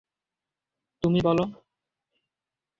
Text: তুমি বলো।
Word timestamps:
তুমি 1.03 1.19
বলো। 1.23 1.43